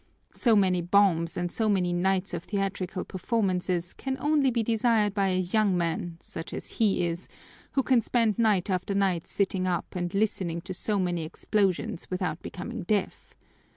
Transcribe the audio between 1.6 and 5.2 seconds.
many nights of theatrical performances can only be desired